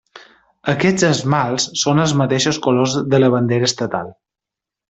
[0.71, 4.15] Aquests esmalts són els mateixos colors de la bandera estatal.